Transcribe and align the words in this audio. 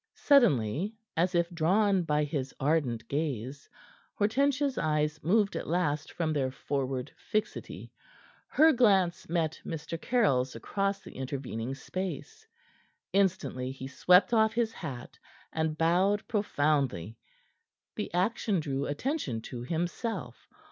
Suddenly, 0.15 0.95
as 1.15 1.35
if 1.35 1.47
drawn 1.51 2.01
by 2.01 2.23
his 2.23 2.55
ardent 2.59 3.07
gaze, 3.07 3.69
Hortensia's 4.15 4.79
eyes 4.79 5.21
moved 5.23 5.55
at 5.55 5.67
last 5.67 6.11
from 6.11 6.33
their 6.33 6.49
forward 6.49 7.11
fixity. 7.17 7.91
Her 8.47 8.73
glance 8.73 9.29
met 9.29 9.61
Mr. 9.63 10.01
Caryll's 10.01 10.55
across 10.55 11.01
the 11.01 11.11
intervening 11.15 11.75
space. 11.75 12.47
Instantly 13.13 13.71
he 13.71 13.85
swept 13.87 14.33
off 14.33 14.53
his 14.53 14.73
hat, 14.73 15.19
and 15.53 15.77
bowed 15.77 16.27
profoundly. 16.27 17.15
The 17.95 18.11
action 18.11 18.59
drew 18.59 18.87
attention 18.87 19.39
to 19.43 19.61
himself. 19.61 20.47